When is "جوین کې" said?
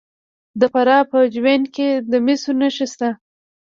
1.33-1.87